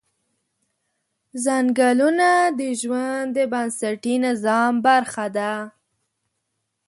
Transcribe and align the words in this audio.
ځنګلونه 1.43 2.29
د 2.59 2.61
ژوند 2.81 3.27
د 3.37 3.39
بنسټي 3.51 4.15
نظام 4.25 4.73
برخه 4.87 5.25
ده 5.37 5.53